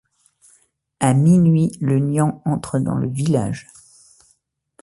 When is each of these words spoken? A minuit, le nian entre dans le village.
A 0.99 1.13
minuit, 1.13 1.77
le 1.79 1.99
nian 1.99 2.41
entre 2.43 2.79
dans 2.79 2.95
le 2.95 3.07
village. 3.07 3.67